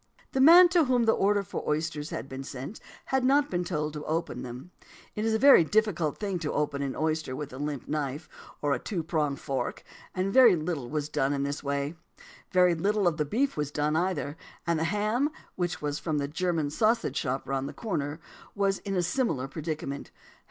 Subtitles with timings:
[0.31, 2.79] "The man to whom the order for the oysters had been sent
[3.13, 4.71] had not been told to open them;
[5.13, 8.27] it is a very difficult thing to open an oyster with a limp knife
[8.63, 9.83] or a two pronged fork;
[10.15, 11.93] and very little was done in this way.
[12.51, 16.27] Very little of the beef was done either; and the ham (which was from the
[16.27, 18.19] German sausage shop round the corner)
[18.55, 20.09] was in a similar predicament.